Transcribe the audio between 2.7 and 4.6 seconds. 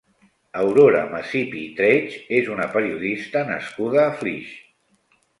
periodista nascuda a Flix.